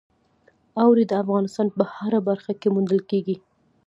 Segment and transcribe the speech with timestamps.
[0.81, 3.35] اوړي د افغانستان په هره برخه کې موندل کېږي.